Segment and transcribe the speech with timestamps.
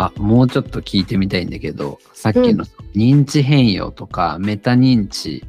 [0.00, 2.64] あ、もうちょっと聞いてみたいんだけど、さっきの
[2.94, 5.44] 認知変容とかメタ認知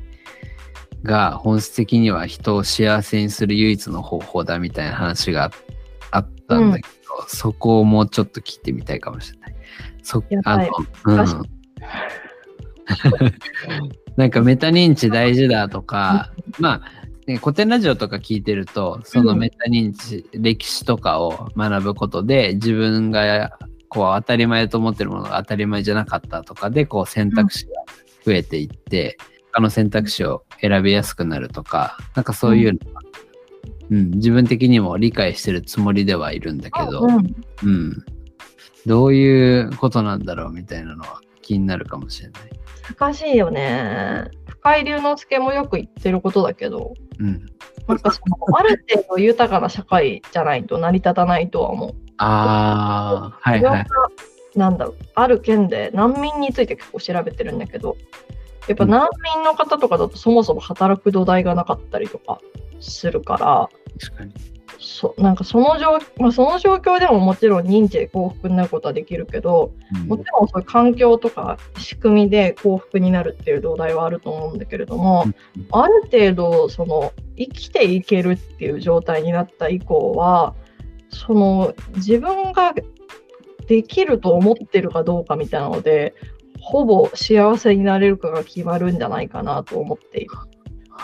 [1.04, 5.52] が本質的には人を幸せにする唯一の方法だみたいな話が
[6.10, 6.90] あったんだけど、
[7.28, 9.56] そこをもうちょっと聞いてみたいかもしれない。
[10.02, 10.68] そあの、
[11.06, 11.26] うん。
[14.18, 16.92] なんかメタ認知大事だとか、まあ、
[17.28, 23.52] ね、古典ラジオとか聞いてると、そのメタ認知、うん、歴史とかを学ぶことで、自分が
[23.90, 27.72] こう当たり前と思ってるものが当たり前じゃなかったとかで、こう選択肢が
[28.26, 29.18] 増えていって、
[29.52, 33.02] 他の選択肢を選びやすくなるとか、なんかそういうのが、
[33.90, 37.16] うん、うん、自分的にも理解してるつもりではいるんだけど、うん、
[37.64, 38.06] うん、
[38.86, 42.42] どういうことなんだろうみたいなのは気になるかもしれない。
[42.96, 44.30] 難しいよね。
[44.48, 47.46] 深井龍之介もよく言ってることだけど、うん、
[47.90, 51.96] なんかそのある程度豊かな社会じゃないと成り立たないとは思う。
[52.18, 53.86] ああ、はいはい。
[54.56, 57.98] なんだろう、ある県で難民について結構調べてるんだけど、
[58.68, 62.40] やっぱ難民の方とかだとそもそも働く土台がなかったりとか
[62.80, 64.34] するから、確かに
[64.80, 80.56] そなんかその状、まあ、その状況でももちろん認知で幸福になることはできるけど、うん、もちろんそういう環境とか仕組みで幸福になるっていう土台はあると思うんだけれども、うん、ある程度その生きていけるっていう状態になった以降は
[81.10, 82.74] その自分が
[83.68, 86.16] できると思ってるかどうかみたいなので
[86.62, 90.32] ほぼ幸せになれるかが決まるんじゃないかなと思っている。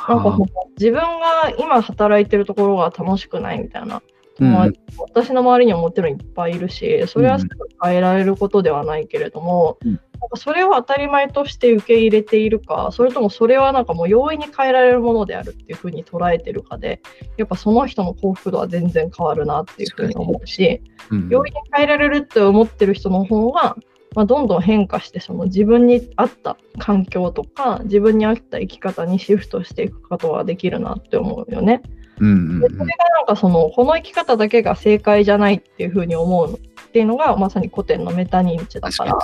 [0.07, 0.38] なんか
[0.77, 4.01] 自分が今働いてるところが楽しくないみたいな。
[4.38, 4.73] うん、
[5.13, 17.01] 私の周りにはもちろんいっぱいいるしそれはすぐ変えられることではないけれども、うん、なんかそれを当たり前として受け入れているかそれともそれはなんかもう容易に変えられるものであるっていうふうに捉えてるかで
[17.38, 23.77] やっぱその人の幸福度は全然変わるなっていうふうに思うし、うん、容易に変えられるって思ってる人の方が
[24.16, 31.81] まあ、どんどん変化してその自分に合った環境とか自分に合った生き方にシフトしていくことができるなって思うよね。
[32.19, 36.57] うんうんうん、でそれがなんかそのこの生き方だけが正解じゃないっていうふうに思うっ
[36.91, 39.19] ていうのがまさに古典のメタ認知だから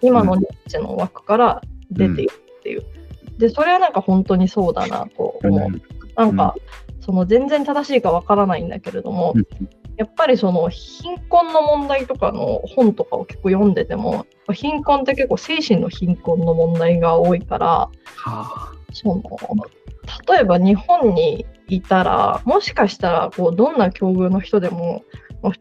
[0.00, 1.62] 今の認知の枠から
[1.92, 2.84] 出ているっていう。
[3.28, 5.68] うん、でそれはなんか本当にそうだなと思う。
[5.68, 5.82] うん、
[6.16, 6.56] なんか、
[7.00, 9.34] その全然正しいかわからないんだけれども、
[9.96, 17.90] やっぱりその貧困の問題とかの本とかを結構読んでても貧困って結構精神の貧困の問題が多いから、は
[18.26, 19.22] あ、その
[20.28, 25.04] 例えば日本にいたらもしかしたらこうどんな境遇の人でも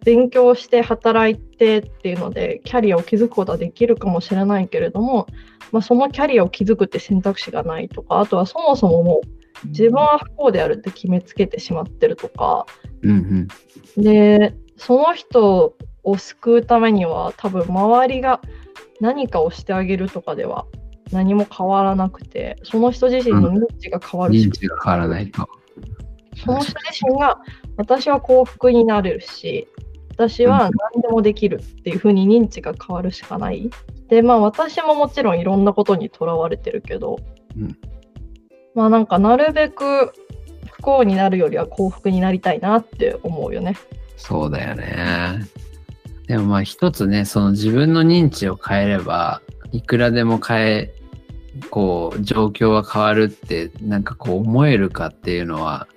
[0.06, 5.28] 勉強して働いてっていうのでキャリアを築くことはできるかもしれないけれども、
[5.72, 12.66] まあ、そのキャリアを築くって選択肢がないとかあとはそもそももう自分は不幸であるって決めつけてしまってるとか、
[13.03, 13.47] うん
[13.97, 18.41] うん、でその人を救うためには多分周りが
[19.00, 20.66] 何かをしてあげるとかでは
[21.11, 25.47] 何も変わらなくてその人自身の認知が変わるし、うん、認知が変わらないと。
[26.44, 27.39] その人自身が
[27.77, 29.67] 私は幸福になれるし
[30.11, 33.69] 私は何でもできるっていうふうに認知が変わるしかない。
[34.07, 37.17] でまあ私ももちろんいろんなことにとらわれてるけど、
[37.57, 37.77] うん、
[38.75, 40.13] まあなんかなるべく
[40.71, 43.75] 不幸になるよりは幸福になりたいなって思うよね。
[44.17, 45.39] そうだよね。
[46.27, 50.93] でもまあ一つね、その自分の認知を変えれば、いくらでも変え、
[51.69, 55.88] こう、状況は変わるって、なんかこう思えるかっていうのは、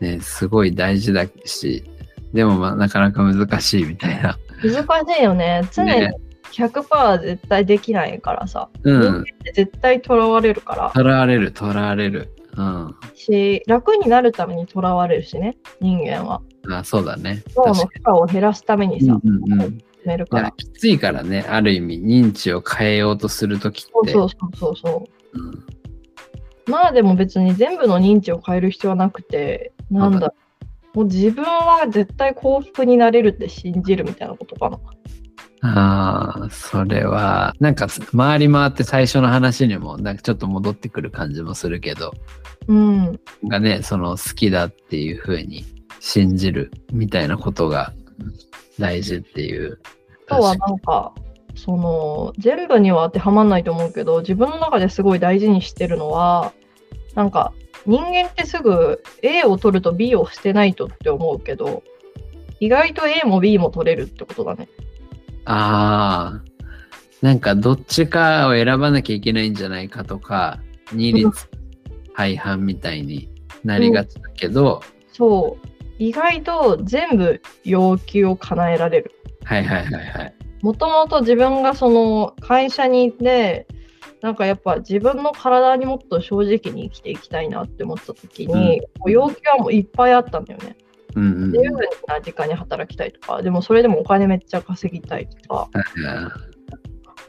[0.00, 1.84] ね、すごい大事だし、
[2.32, 4.38] でもまあなかなか難しいみたいな。
[4.62, 5.62] 難しいよね。
[5.72, 6.08] 常に
[6.52, 8.68] 100%絶対できないからさ。
[8.82, 10.90] うん、人間って絶対とらわれるから。
[10.94, 12.34] とらわれる、とらわれる。
[12.56, 16.42] うん、し楽になるためにとらわれるしね人間は。
[16.68, 17.42] あそうだね。
[17.56, 20.50] 脳の負荷を減らすためにさ、うんうんうん、めるから。
[20.50, 24.12] きついからねある意味認知を変えようとするときって。
[24.12, 25.42] そうそうそうそう、う。
[25.42, 25.64] ん、
[26.66, 30.34] まあでも別に全部の認知を変える必要はなくてなんだ
[30.92, 34.78] もう自分は絶対幸福になれるって信じるみたいなことかな
[35.62, 37.86] ああ、それは、なんか
[38.16, 42.12] 回り回って最初の話にも、なんかちょっと戻ってくる感じもするけど、
[42.66, 43.20] うん。
[43.44, 45.64] がね、その好きだっていうふうに
[45.98, 47.92] 信じるみたいなことが
[48.78, 49.78] 大事っていう。
[50.28, 51.12] あとはなんか、
[51.54, 56.52] その、全部には当てはまんないと思うけど、自分の中ですごい大事にしてるのは、
[57.14, 57.52] なんか、
[57.86, 61.82] 人間ってすぐ A を取ると B を捨てないとって思うけど、
[62.60, 64.68] 意外と A も B も取れるってことだね。
[65.44, 66.50] ああ、
[67.22, 70.60] なんかどっちかを選ばなきゃいけないんじゃないかとか、
[70.92, 71.30] 二律
[72.16, 73.30] 背反みたいに
[73.64, 74.82] なりがちだけど、
[75.12, 75.66] そう。
[75.98, 79.12] 意外と全部要求を叶えられる。
[79.44, 80.34] はいはいはいはい。
[80.62, 83.66] もともと自分がその会社にいて、
[84.22, 90.76] なんかやっぱ自分の体にもっと正直に生きていきたいなって思った時に、こう要求はもういっぱいあったんだよね。
[91.14, 91.52] うんうん。
[91.52, 91.70] 自由
[92.06, 95.70] な時間に働きたいとか、でもそれでもお金めっちゃ稼ぎたいとか、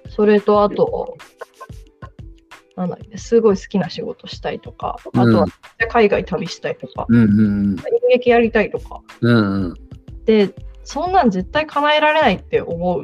[0.10, 1.18] それとあと、
[2.76, 5.46] なんだすごい好きな仕事したいとか、あとは
[5.90, 7.70] 海外旅したいとか、うんうん。
[7.72, 9.02] 演劇やりたいとか。
[9.22, 9.74] うんうん。
[10.26, 13.04] で、そんなん絶対叶えられないって思う。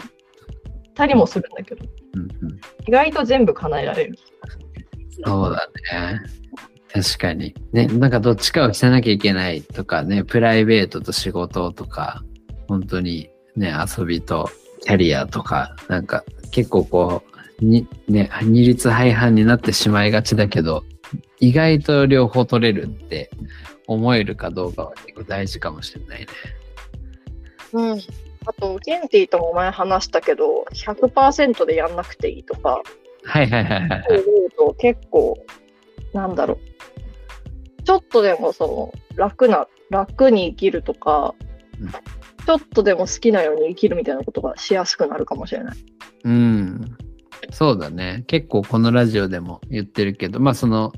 [0.97, 1.85] たりもするんだけど、
[2.15, 2.59] うんうん。
[2.87, 4.17] 意外と全部叶えられる。
[5.23, 5.69] そうだ
[6.11, 6.21] ね。
[6.93, 7.53] 確かに。
[7.73, 12.23] ね、なんかどっちかをしなきゃいけないとかね、プライベートと仕事とか、
[12.67, 14.49] 本当にね、遊びと
[14.81, 17.23] キャリアとか、なんか結構こ
[17.59, 20.83] う、に、ね、二律背反になってしまいがちだけど、
[21.39, 23.29] 意外と両方取れるって
[23.87, 26.27] 思えるかどうかは結構大事かもしれないね。
[27.73, 28.01] うん。
[28.45, 32.81] あと、ケンティとも前話したけど、100%でやんなくていいとか、
[33.23, 34.03] はいはいはいはい
[34.77, 35.37] 結構、
[36.13, 36.59] なんだろ
[37.79, 37.83] う。
[37.83, 41.33] ちょっとでもその楽な、楽に生きるとか
[41.81, 45.77] うん、ちょっとでも好きなように生きるみたいなことがしやすくなるかもしれない。
[46.23, 46.97] うん。
[47.51, 48.23] そうだね。
[48.27, 50.91] 結構このラジオでも言ってるけど、まあその、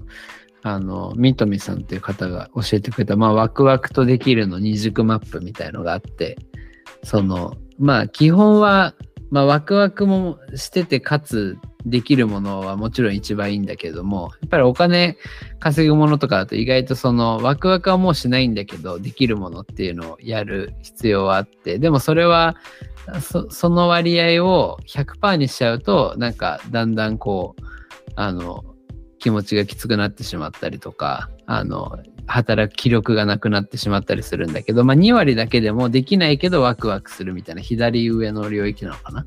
[0.61, 6.37] あの、みとみさんっていう方が教えてくれた、まあワクワクとできるの二軸マップみたいのがあって、
[7.03, 8.93] その、まあ基本は、
[9.31, 15.17] まあワクワクもしててかつできるものはもちろん一番いいんだけども、やっぱりお金
[15.59, 22.55] 稼ぐものとかだと意外とそのワクワクはもうしないんだけど、できるものっていうのをやる必要はあって、でもそれは
[23.21, 27.63] そその割合を100%にしちゃうとなんかだんだんこう
[28.15, 28.65] あの
[29.19, 39.25] 気持ちがきつくなってしまったりとかあの働く気力がなくなってしまったりするんだけど、まあ、2割だけでもできないけどワクワクするみたいな左上の領域なのかな。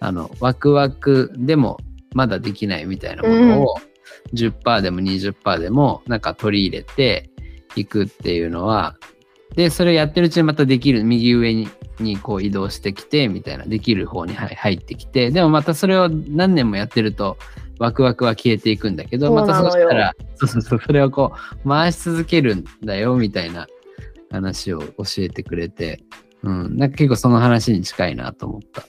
[0.00, 1.78] あのワクワクでも
[2.14, 3.76] まだできないみたいなものを
[4.32, 7.30] 10%でも20%でもなんか取り入れて
[7.74, 8.96] いくっていうのは
[9.56, 17.38] でそれをやってるうちにまたできる右上ににこう移動してきてみたいなできる方に入ってきてでもまたそれを何年もやってると
[17.78, 21.32] ワクワクは消えていくんだけどまたそしたらそうそうそうそれをこ
[21.64, 23.66] う回し続けるんだよみたいな
[24.30, 26.02] 話を教えてくれて、
[26.42, 28.82] うん、なんか結構その話に近いなと思った。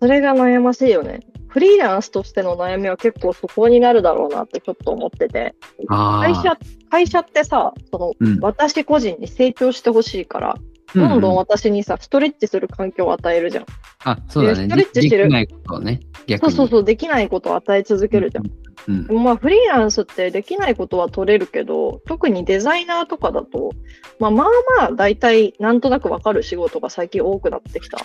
[0.00, 1.20] それが悩ましいよね。
[1.48, 5.54] フリーランスとしての悩みは結構そこになるだろうなってちょっと思ってて。
[5.88, 6.58] あ会社、
[6.90, 10.56] 会社ってさ、その、うん私個人に成長してほしいから、
[10.94, 13.66] うどんどんう私にさ、ストレッチする環境を与えるじゃん。
[14.04, 14.64] あそうだね。
[14.64, 15.24] ストレッチしてる。
[15.24, 16.52] できないことをね逆に。
[16.52, 18.46] そうそうそう、できないことを与え続けるじゃん。
[18.88, 23.72] うんでもまあ、フリーランスってできないことは取れるけど、特にデザイナーとかだと、
[24.18, 24.46] まあまあ
[24.78, 27.98] まあ、大体なんとなくわかる仕事が最近多くなってきた。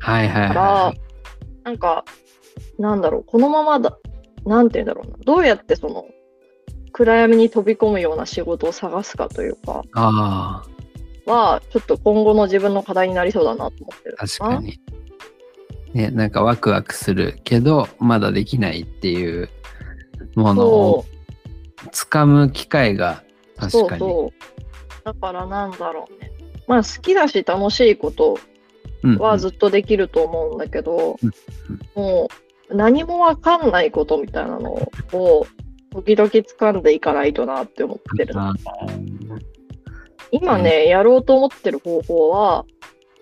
[0.00, 0.94] はいはいから、は
[1.62, 2.04] なんか、
[2.78, 3.96] なんだろう、このままだ、
[4.44, 6.06] なんて言うんだろうな、どうやってその、
[6.92, 10.62] 暗闇に飛び込むような仕事を探すかというか、いあ
[11.26, 14.16] は、ちょっと今後の自分の課題になりそうだなと思ってる。
[14.18, 14.80] あ確かに
[15.94, 19.48] ねなんかワクワクするけどまだできないっていう
[20.34, 21.04] ものを
[21.92, 23.22] そ掴む機会が
[23.56, 25.04] う、確かにそうそう。
[25.04, 26.32] だからなんだろうね。
[26.66, 28.38] まあ好きだし楽しいこと
[29.02, 31.30] うんはずっとできると思うんだけど、うん
[31.94, 32.28] も
[32.70, 35.46] う何もわかんないことみたいなのを
[35.92, 38.34] 時々掴んでいかないとなって思ってる。
[38.36, 38.54] あ
[40.34, 42.64] 今ね、やろうと思ってる方法は、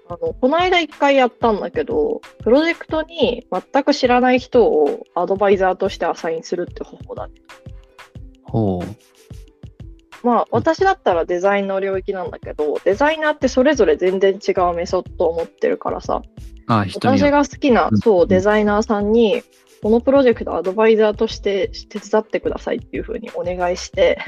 [0.09, 7.35] あのこの間一回やったんだけど、プロジェクトに全く知らない人をアドバイザーとしてアサインするって方法だね。
[8.45, 10.27] ほう。
[10.27, 16.23] まあ、私だったらデザインの領域なんだけど、デザイナーってそれぞれ全然違うメソッドを持ってるからさ、
[16.67, 19.43] あ人に私よが好きなうん、そう、デザイナーさんに、
[19.83, 24.19] このプロジェクトアドバイザーとして手伝ってくださいっていうふうにお願いして、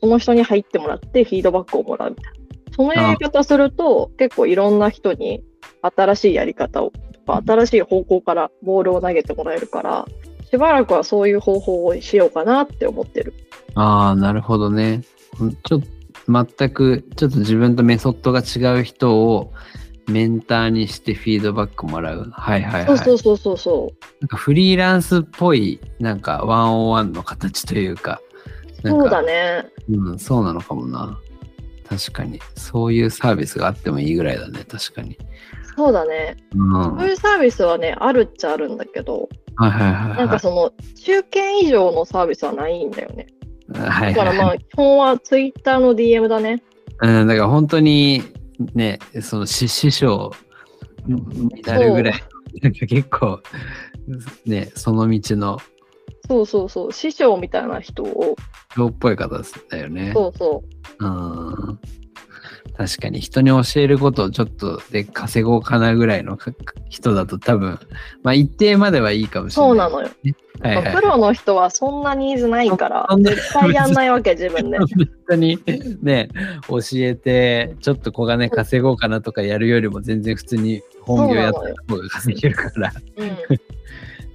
[0.00, 2.38] その人に入ってもらってフィードバックをもらうみたいな。
[2.74, 5.42] そのやり方すると、結構いろんな人に
[5.82, 6.92] 新しいやり方を、
[7.26, 10.06] 新しい方向からボールを投げてもらえるから、
[10.50, 13.34] しばらくはそういう方法をしようかなって思ってる。
[13.74, 15.02] ああなるほどね
[15.40, 15.88] うんちょっと
[16.28, 19.52] 全くちょっと自分とメソッドが違う人を
[20.08, 24.06] メンターにしてフィードバックもらうはいはいはいそうそうそうそうそう。
[24.20, 28.20] なんかフリーランスっぽいなんかワンオンワンの形というか
[28.84, 29.66] そうだね。
[29.90, 31.18] うん、そうなのかもな。
[31.88, 32.40] 確かに。
[32.56, 35.16] そういうサービスがあってもいいぐらいだね、確かに。
[35.76, 36.36] そうだね。
[36.54, 36.72] うん。
[36.72, 40.18] はいそういうサービスはね、あるっちゃあるんだけど、はいはいはい。
[40.18, 43.26] なんかその、中堅以上のサービスはないんだよね。
[43.74, 46.62] はいはいだからまあ、基本はツイッターの DM だね。
[47.00, 48.22] うん、だから本当に
[48.74, 50.32] ね、その師師匠
[51.06, 52.22] になるぐらい
[52.62, 53.40] なんか結構、
[54.46, 55.58] ね、その道の
[56.28, 58.36] そうそうそう、師匠みたいな人を、
[58.72, 60.12] 人っぽい方だよね。
[60.14, 60.62] そうそ
[61.00, 61.04] う。
[61.04, 61.78] うん。
[62.76, 66.38] 確かに人に教えることをちょっとで稼ごうかなぐらいの
[66.88, 67.78] 人だと多分、
[68.22, 69.70] まあ一定まではいいかもしれない。
[69.70, 70.08] そうなのよ。
[70.60, 70.94] はいはい。
[70.94, 74.78] プロの人はそんなニーズないから絶対やんないわけ、自分で。
[74.78, 74.88] 本
[75.28, 75.58] 当に
[76.02, 76.28] ね、
[76.68, 81.60] 教えて、ちょっと小金稼ごうかなとかやるよりも全然普通に本業やった
[81.94, 82.92] 方が稼げるから。
[83.16, 83.28] うん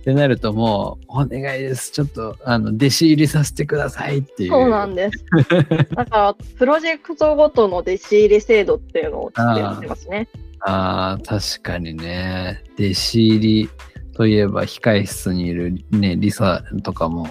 [0.04, 1.90] ってなるともう、お願いです。
[1.94, 4.50] ちょっと、あの、弟子入りさせてくださいっていう。
[4.50, 5.26] そうなんです。
[5.96, 9.32] だから、プロジェクトごとの弟子入り制度っていうのをっ
[9.80, 10.28] てますね。
[10.60, 12.62] ああ、確かにね。
[12.78, 13.70] 弟子入り
[14.14, 17.30] といえば、控室にいるね、リサとかも、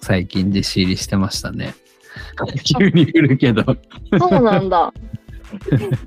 [0.00, 1.74] 最近弟子入りしてましたね。
[2.78, 3.64] 急に来るけど。
[4.20, 4.94] そうなんだ。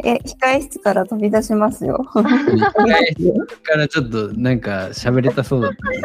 [0.04, 2.06] え、控室から飛び出しますよ。
[2.14, 5.98] 控室からちょっとなんか喋れたそうだったで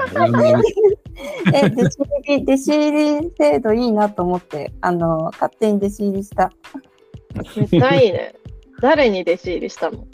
[1.54, 2.92] え、弟子入り、弟子入
[3.23, 6.52] り制度いいなと思って、あの、勝手に弟子入りした。
[7.56, 8.35] めっちゃいいね。
[8.80, 10.06] 誰に弟子入りしたの？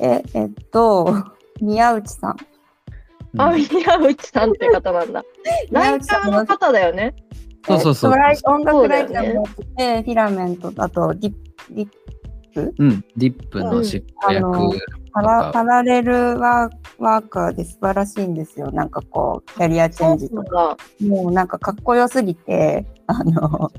[0.00, 1.14] え、えっと、
[1.60, 2.36] 宮内さん。
[3.38, 5.24] あ、宮内さんって方なんだ。
[5.70, 7.14] ライターの方だよね。
[7.66, 11.38] そうそうそう音楽ライターもやってて、フィラメント、あとリップ、
[11.70, 11.88] リッ
[12.56, 12.74] プ？
[12.78, 14.78] うん、ディップの執行役
[15.12, 18.70] パラパラレルワーワーカーで素晴らしいんですよ。
[18.70, 20.44] なんかこう、キャリアチェンジとか。
[20.44, 20.76] か。
[21.00, 23.70] もうなんかかっこよすぎて、あの、かっ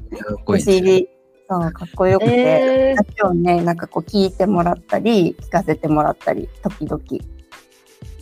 [0.44, 1.10] こ弟いいね子入り、
[1.50, 7.04] そう、かっこよくて、えー、話をね、なんかこう聞いてもらったり、聞かせてもらったり、時々、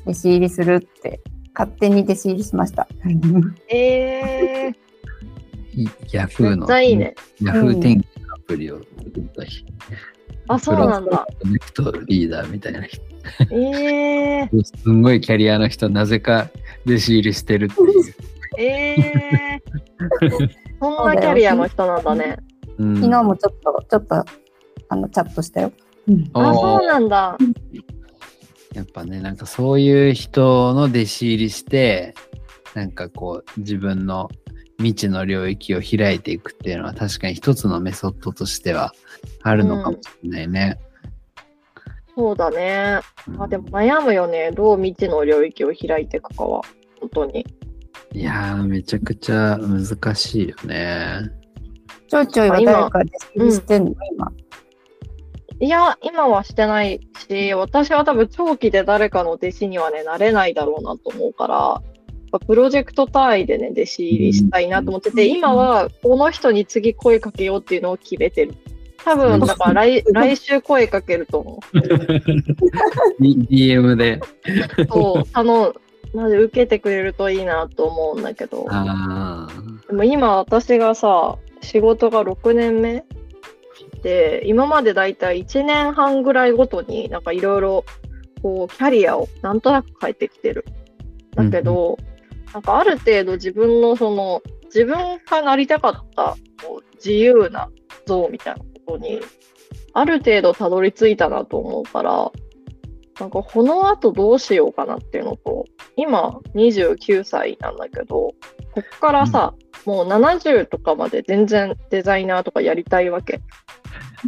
[0.05, 1.21] 弟子入りするって、
[1.53, 2.87] 勝手に弟子入りしました。
[3.69, 4.75] えー、
[6.11, 7.15] ヤフーのちゃいいね。
[7.41, 9.65] ヤフー天気のアプリを作った人。
[10.47, 11.27] あ、そうなんだ。
[11.41, 13.01] プロジェクトリーダーみたいな人。
[13.51, 16.49] えー、すんごいキャリアの人、なぜか
[16.85, 18.15] 弟子入りしてるっていう。
[18.57, 20.49] えー、
[20.79, 22.37] そんなキャリアの人なんだね。
[22.77, 24.25] うん昨日もちょっと、ちょっと、
[24.89, 25.71] あの、チャットしたよ。
[26.33, 27.37] あ、そうなんだ。
[28.73, 32.13] やっぱね、なんかそういう人の弟子入りして、
[32.73, 34.29] なんかこう自分の
[34.77, 38.93] 未知の領域を開いていくっていうのは確かに一つのメソッドとしては
[39.43, 40.79] あるのかもしれないね。
[42.15, 42.99] そうだね。
[43.37, 44.51] あ、でも悩むよね。
[44.51, 46.61] どう未知の領域を開いていくかは。
[46.99, 47.45] 本当に。
[48.13, 51.29] いやー、めちゃくちゃ難しいよね。
[52.07, 54.31] ちょいちょいは誰か弟子入りしてんの、今。
[55.59, 61.81] いや、今はしてないし、私は多分長期で誰かの弟子にはね、なれないだろうなと思うから、
[62.39, 68.53] ぱプロジェクト単位でね、弟子入りしたいなと思ってて、うん今はこの人に次声かけようっていうのを決めてる。
[69.03, 71.59] 多分、だから来来週声かけると思
[73.19, 74.19] D- DM で。
[74.79, 74.85] う。
[74.87, 75.75] そう、あの、
[76.13, 79.47] まず受けてくれるといいなと思うんだけど、あ
[79.87, 83.03] でも今私がさ、仕事が6年目
[84.01, 87.85] で、今までだいたい1年半ぐらいごとになんかいろいろ
[88.41, 90.65] こうキャリアをなんとなく変えてきてる。
[91.35, 91.97] だけど、
[92.53, 97.69] なんかある程度自分のその自分がなりたかったこう自由な
[98.05, 99.21] 像みたいなことに
[99.93, 102.31] ある程度たどり着いたなと思うから、
[103.19, 108.33] なんかこの後どうしようかなっていうのと、今29歳なんだけど、
[108.75, 109.53] こっからさ、
[109.85, 113.37] もう70とかまで全然デザイナーとかやりたいわけ。
[113.37, 113.39] ー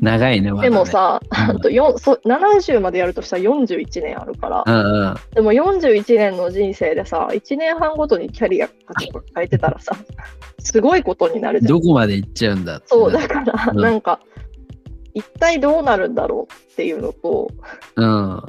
[0.01, 0.69] 長いね、まだね。
[0.69, 1.99] でも、さ、うん。
[1.99, 8.69] そ70までやるとしたら41年あるから、うんうん、でも41年の人生でさ、1年半ごとにキャリア
[9.35, 9.97] 変えてたらさ、
[10.59, 11.73] すごいことになるじゃん。
[11.73, 13.81] どこまで行っちゃうんだってそう、だから、うん。
[13.81, 14.21] なんか、
[15.13, 17.49] 一体どうなるんだろうっていうのと、
[17.97, 18.41] うん。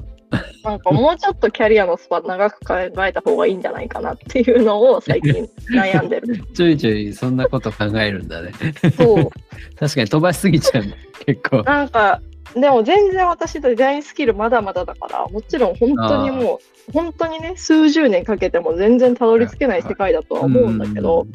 [0.62, 2.74] なんかもうちょっとキャリアのスパン長く考
[3.06, 6.42] えた方がいいんじゃないかなっていうのを最近悩んでる。
[6.54, 8.52] ちょいちょいそんなこと考えるんだね。
[8.96, 9.30] そう。
[9.78, 10.94] 確かに飛ばしすぎちゃうね
[11.26, 11.62] 結構。
[11.62, 12.20] なんか、
[12.54, 21.26] でも全然私デザインスキルまだまだだから、もちろん本当にもう、本当にね、数十年かけても全然たどり着けない世界だとは思うんだけど、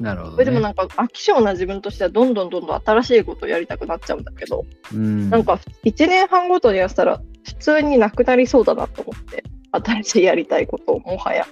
[0.00, 0.04] うん。
[0.04, 0.44] なるほど、ね。
[0.44, 11.46] でもなんか飽き性な自分としてはどんどんどんどん新しいことをやりたくなっちゃうんだけど、うん、なんか1年半ごとにやったら普通になくなりそうだなと思って、新しいやりたいことをもはや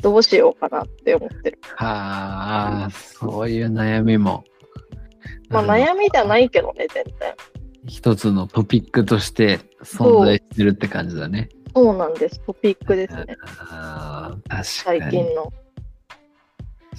[0.00, 1.58] どうしようかなって思ってる。
[1.76, 4.44] はあ、そういう悩みも。
[5.50, 7.34] まあ悩みじゃないけどね、全然。
[7.86, 11.48] 一つのトピックとして存在してるって感じだね。
[11.74, 12.40] そうなんです。
[12.40, 13.36] トピックですね。
[13.70, 15.24] あー確最かに。
[15.24, 15.52] 近の。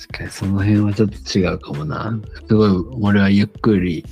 [0.07, 2.17] 確かにその辺はちょっと違うかもな。
[2.47, 4.05] すごい俺はゆっくり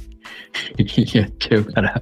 [1.14, 2.02] やっちゃうから。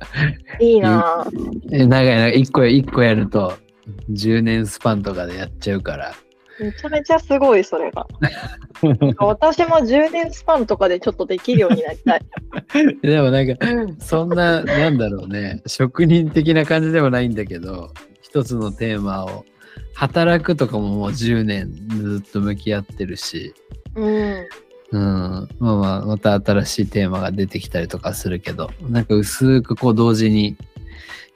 [0.59, 1.59] いいなぁ。
[1.71, 2.27] え長いな。
[2.29, 3.57] 一個、一個やると
[4.11, 6.13] 10年スパンとかでやっちゃうから。
[6.59, 8.07] めちゃめちゃすごい、それが。
[9.19, 12.21] 私も10年スパンとかでちょっとできるようになりたい。
[13.03, 13.53] でもなんか、
[13.99, 19.45] そんな、なんだろうね、職人的な感じでもないんだけど、一つのテーマを、
[19.95, 23.53] 働くとかももう10年ずっと向き合ってるし、
[23.95, 24.47] うん。
[24.91, 30.57] うん、まあまあ、また新しいテーマが出てきたりとかするけど、なんか薄くこう同時に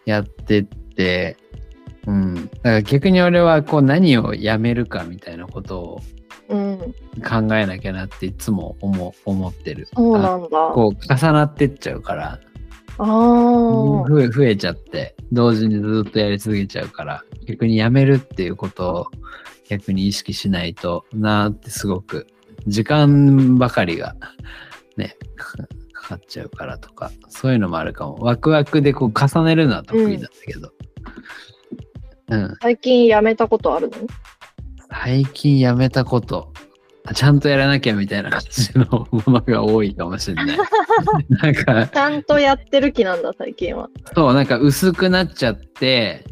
[0.05, 1.37] やってって、
[2.05, 2.35] うん。
[2.35, 6.01] だから逆に俺はこう何をやめるかみたいなことを
[6.49, 6.79] うん。
[7.23, 9.87] 考えなきゃなっていつも思思ってる。
[9.95, 10.69] そうなんだ。
[10.69, 12.39] あこう重なってっちゃうから。
[13.05, 19.07] 増え増えちゃって、同時にずっとやり続けちゃうから、逆にやめるっていうことを
[19.69, 22.27] 逆に意識しないとなーってすごく、
[22.67, 24.15] 時間ばかりが
[24.97, 25.67] ね、かか
[26.09, 28.15] かっちゃうからとか、そういうのもあるかも。
[28.15, 30.71] ワクワクでこう重ねるのは得意なんだけど。
[32.29, 32.55] うん。
[32.61, 33.95] 最近やめたことあるの？
[34.91, 36.59] 最近やめたこと、あ
[37.13, 40.57] ちゃんとやらなきゃみたいな感じのものが多いかもしれない。
[41.29, 43.89] なんか、ちゃんとやってる気なんだ、最近は。
[44.13, 46.23] そう、なんか薄くなっちゃって、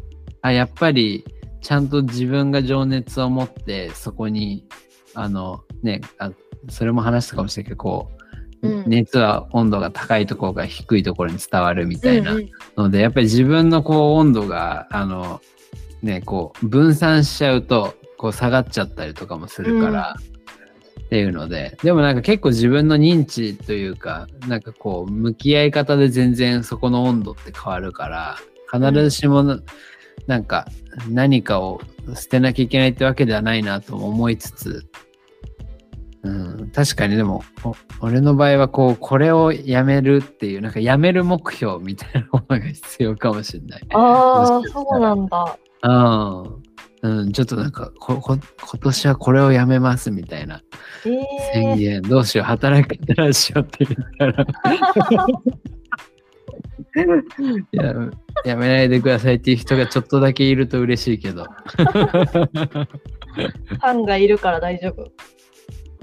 [0.42, 1.24] あ、やっぱり
[1.60, 4.64] ちゃんと自分が情熱を持って、そこに、
[5.14, 6.30] あの、ね、あ
[6.68, 8.10] それも話したかもしれないけど、こ
[8.62, 15.40] う、うん熱は温度が高いところが低いところに伝わるみたいなうんうんので、やっぱり自分のこう温度が、あの、
[16.02, 20.16] ね、こう分散しちゃうと、こう下がっちゃったりとかもするから、
[21.08, 28.36] っていうので、でもなんか結構自分の認知というか、なんかこう、向き合い方で全然そこの温度って変わるから、
[28.70, 29.58] 必ずしもな、
[30.26, 30.68] なんか
[31.08, 31.80] 何かを
[32.14, 34.86] 捨てなきゃいけないってわけではないなとも思いつつ、
[36.24, 43.86] うん、確かにでも、お俺の場合はこう、これをやめるっていう、なんかやめる目標みたいなものが必要かもしれない。
[43.94, 45.58] ああそうなんだ。
[45.84, 46.67] うん。
[47.02, 50.62] うん、ちょっとなんかここ、今年はこれをやめますみたいな
[51.06, 51.10] え
[51.52, 54.44] 宣え言、どうしよう、働き方らしようって言ったら
[57.72, 57.94] や、
[58.44, 61.44] やめないでくださいっていう人がちょっとだけいると嬉しいけど。
[61.44, 65.12] ファンがいるから大丈夫。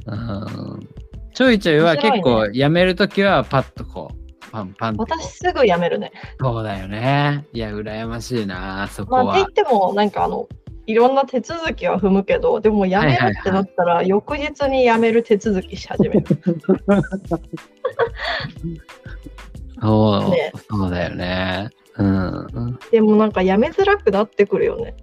[0.08, 0.88] うん
[1.34, 6.14] ちょいちょいは結構やめるときはパッとこう、パンパン私すぐやめるね。
[6.40, 7.46] そうだよね。
[7.52, 9.72] いや、羨ましいな、そこまあ、って言はっ。
[9.72, 10.48] ても、なんかあの、
[10.88, 16.24] いろんな手続きは踏むけど、でもやめるってなったら、翌日にやめる手続きし始める。
[19.82, 21.70] そう、ねそうだよね。
[21.98, 22.80] うん。
[22.92, 24.96] でもなんかやめづらくなってくるよね。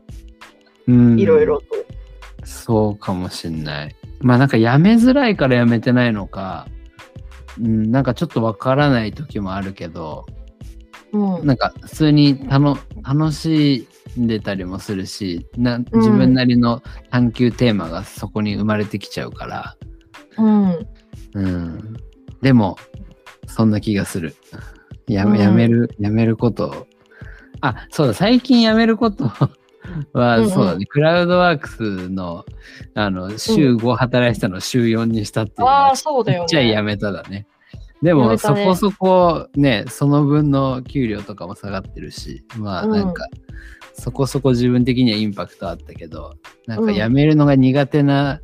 [0.86, 1.66] うん、いろいろと。
[2.44, 3.96] そうかもしんない。
[4.20, 6.66] まあなんかやめづらいからやめてないのか、
[7.60, 10.26] うん、なんかちょっとわからない時もあるけど、
[11.12, 11.46] うん。
[11.46, 19.76] なんか普通にたの楽しんでたりもするしな、自分なりの探求テーマがそこに生まれてきちゃうから、
[20.38, 20.86] うん。
[21.34, 21.96] うん。
[22.40, 22.76] でも、
[23.46, 24.34] そんな気がする。
[25.06, 26.86] やうんめ、やめる、やめること。
[27.60, 29.28] あ、そうだ、最近やめること
[30.12, 32.44] は、うんうんそうだね、クラウドワークスの、
[32.94, 36.82] あの、週5働いてたのを週4にしたっていうのは、ああ、そうだよちっちゃいやね。
[36.82, 37.46] めただね。
[38.02, 43.26] でも、ねそこそこね、その分の給料とかも下がってるし、まあうんなんか、
[43.94, 46.34] そこそこ自分的にはインパクトあったけど、
[46.66, 48.40] なんかうんやめるのが苦手な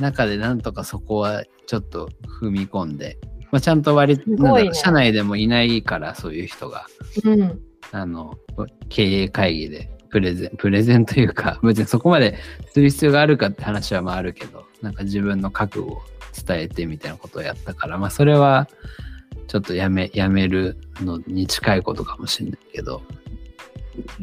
[0.00, 2.08] 中でなんとかそこはちょっと
[2.40, 3.18] 踏み込んで、
[3.50, 6.86] まあ、ちゃんと割ね社内でもいないから、そういう人が、
[7.24, 7.60] うん。
[7.92, 8.34] あの、
[8.88, 12.36] 経営会議でプレゼン、プレゼンというか、 別にそこまで
[12.72, 16.02] する必要があるかって話はまああるけど、なんか自分の覚悟を
[16.46, 18.68] 伝えてみたいなことをやったから、まあそれは
[19.46, 23.02] ちょっとやめ、やめるのに近いことかもしれないけど、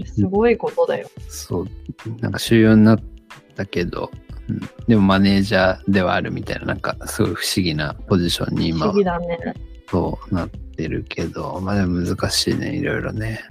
[0.05, 1.09] すごいことだよ。
[1.27, 1.67] そう、
[2.19, 2.99] なんか主要になっ
[3.55, 4.11] たけど、
[4.49, 9.53] うん、でもマネージャーではあるみたいな、なんかすごい不思議なポジションに不今は思議だね。
[9.89, 13.41] そうなってるけど、まあでも難しいね、いろいろね。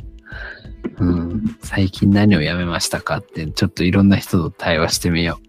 [0.99, 5.45] うん、最近何をやめましたかって、ちょっといろんな人と対話してみよう。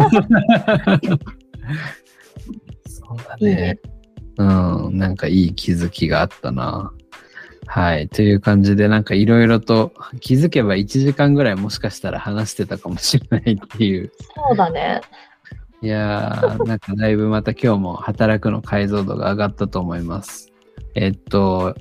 [2.88, 3.78] そうだねいいね。
[4.38, 6.92] うん、なんかいい気づきがあったな。
[7.72, 8.08] はい。
[8.08, 14.10] という感じで、なんかいろいろと気づけば1時間ぐらいもしかしたら話してたかもしれないっていう。
[14.34, 15.00] そうだね。
[15.80, 20.50] いやー、なんかだいぶまた今日も働くの解像度が上がったと思います。
[20.96, 21.76] えっと、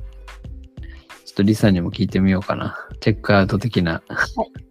[1.25, 2.77] ちょっとリサにも聞いてみようかな。
[2.99, 4.03] チェックアウト的な。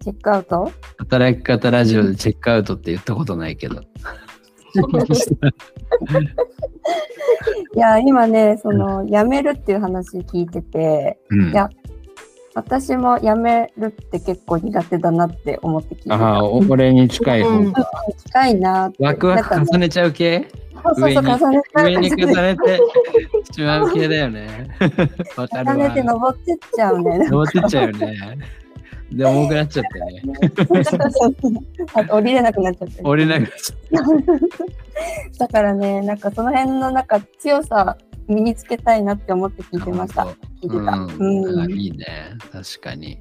[0.00, 0.70] チェックアウト？
[0.98, 3.82] 働き方ラジオでチェックアウトって言ったことないけど。
[7.74, 11.68] いや、今ね、その、辞めるっていう話聞いてて、うんいや
[12.54, 16.14] 私も辞めるって結構苦手だなって思って聞いてた。
[16.16, 17.86] ああ、お俺に近い方うんが。
[18.26, 19.04] 近いなって。
[19.04, 20.48] ワクワク重ねちゃう系？
[20.96, 24.68] そうそうそう、上に重ねて上に重ねてしまう系だよね。
[25.36, 26.02] 重ねて。
[26.02, 27.18] 登ってっちゃうね。
[27.28, 28.38] 登ってっちゃうよね。
[29.12, 30.22] で、重くなっちゃってね。
[31.94, 33.00] あと降りれなくなっちゃって。
[33.04, 34.38] 折れなくなっちゃっ
[35.38, 40.24] だからね、なんかその辺のなんか強さ身につけたいなって思って聞いてました。
[40.62, 40.74] 聞いてた。
[40.74, 41.60] うんうん。
[41.60, 42.06] あいいね。
[42.52, 43.18] 確かに。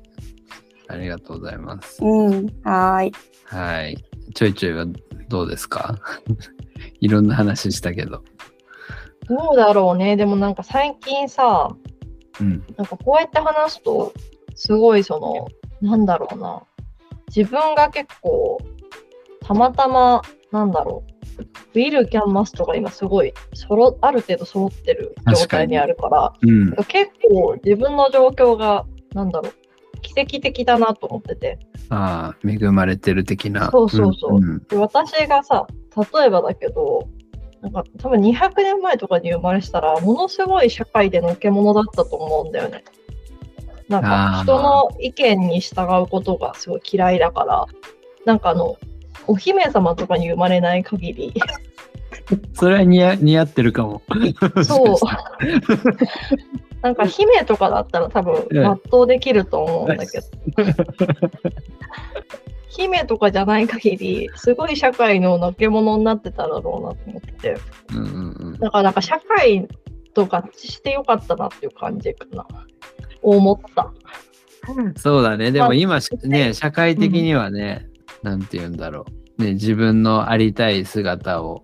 [0.89, 2.03] ありがとうございます。
[2.03, 2.45] うん。
[2.63, 3.11] はーい。
[3.45, 3.97] はい。
[4.33, 4.85] ちょいちょいは
[5.29, 5.97] どうですか？
[6.99, 8.23] いろんな話したけど。
[9.29, 10.15] どうだろうね。
[10.17, 11.69] でもなんか最近さ、
[12.39, 12.63] うん。
[12.77, 14.13] なんかこうやって話すと、
[14.55, 15.47] すごいその、
[15.81, 16.61] なんだろうな。
[17.35, 18.57] 自分が結構、
[19.41, 21.17] たまたま、なんだろう。
[21.41, 26.71] ウィル、キャンマスとか今すごい、そろある程度揃ってる状態にあるから、うん。
[26.87, 29.53] 結構自分の状況が、なんだろう。
[30.01, 31.59] 奇跡的だなと思ってて。
[31.89, 33.69] ああ、恵まれてる的な。
[33.71, 35.67] そうそうそうんんで私がさ、
[36.13, 37.07] 例えばだけど、
[37.61, 42.83] なんか多分200年前とかに生まれてたら、ものすごい社会でのけ者だったと思うんだよね。
[43.89, 47.65] なんか人の意見に従うことがすごい嫌いだから、
[48.25, 48.77] なんかあの、
[49.27, 51.33] お姫様とかに生まれない限り、
[52.53, 54.01] それは似合似合ってるかも。
[54.63, 54.97] そう
[56.81, 60.27] なんか姫とかだったら多分うん全うできると思うんだけど、
[62.69, 67.57] 姫とかじゃない限り、すごい社会ののけ者になってただろうなと思って。
[67.91, 68.59] うんうんうん。
[68.59, 69.67] だからなんか社会
[70.13, 72.45] と合致してよかったなっていう感じかな。
[73.31, 73.91] 思った。
[74.97, 75.51] そうだね。
[75.51, 77.87] でも今しまあね、社会的にはね、
[78.23, 79.05] なんて言うんだろ
[79.37, 79.43] う。
[79.43, 81.63] ね、自分のありたい姿を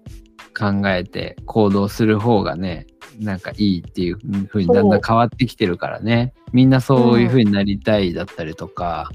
[0.57, 2.85] 考えて行動する方がね、
[3.19, 6.33] なんかいいっていう風にだんだん変わってきてるからね。
[6.51, 9.09] みんなそういう風になりたいだったりとか、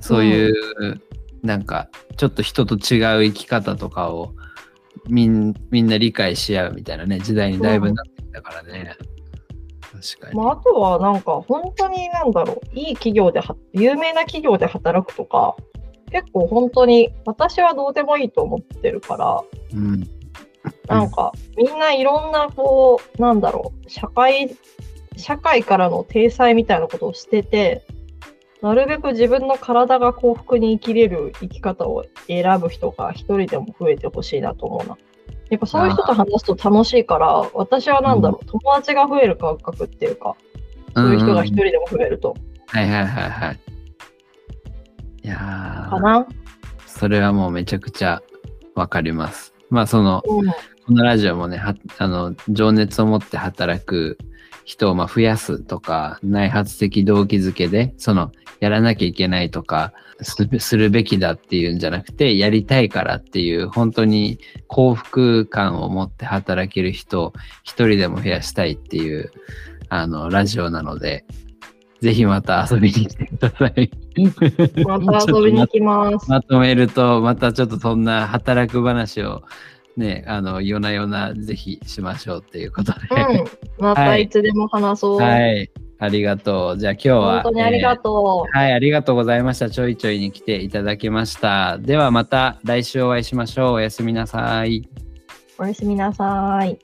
[0.00, 0.54] そういう、
[1.42, 4.34] なんかちょっと人と違う生き方とかを
[5.08, 8.96] みんみんな理解し合うみたいなね、時代にだいぶなってきたからね。
[10.02, 10.36] 確かに。
[10.36, 15.56] まあ、あとはなんか本当になんだろう、いい企業では、有名な企業で働くとか、
[16.10, 20.08] 結構本当に私はどうでもいいと思ってるから、うん。
[20.88, 24.56] なんかみんないろんなこう、なんだろう、社会、
[25.16, 27.82] 社会からの体裁みたいなことを捨てて、
[28.62, 34.96] なるべく自分の体が幸福に生きれる生き方を選ぶ人が一人でも増えてほしいなと思うな。
[35.50, 40.36] やっぱそういう人と話すと楽しいから、私はなんだろう、友達が増える感覚っていうか、
[40.96, 42.34] そういう人が一人でも増えると、
[42.66, 43.60] はいはいはいはい。
[45.22, 46.26] いやー、かな？
[46.86, 48.22] それはもうめちゃくちゃ
[48.74, 49.54] わかります。
[49.70, 50.46] まあその、うん。
[50.86, 54.18] このラジオもね、はあの、情熱を持って働く
[54.64, 69.30] 人をまあ増やすとか、内発的動機づけで、その、やらなきゃいけないとか、すするべきだっていうんじゃなくて、やりたいからっていう、本当に幸福感を持って働ける人を一人でも増やしたいっていう、
[69.88, 71.24] あの、ラジオなので、
[72.00, 73.90] ぜひまた遊びに来てください。
[74.84, 76.28] また遊びに行きます。
[76.30, 79.42] まとめると、またちょっとそんな働く話を
[79.96, 82.98] ね、あの、夜な夜なぜひしましょうっていうことで。
[83.10, 83.44] うん。
[83.78, 85.18] またいつでも話そう。
[85.18, 85.70] はい。
[85.98, 86.78] ありがとう。
[86.78, 87.42] じゃあ今日は。
[87.42, 89.70] 本当にありがとえーはい、ありがとうございました。
[89.70, 91.78] ちょいちょいに来ていただきました。
[91.78, 93.72] ではまた来週お会いしましょう。
[93.74, 94.88] おやすみなさい。
[95.58, 95.62] う。
[95.62, 96.78] おやすみなさい。